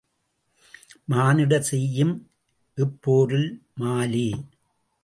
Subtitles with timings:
[1.07, 2.15] மானிடர் செய்யும்
[2.77, 3.49] இப்போரில்
[3.75, 4.29] மாலே!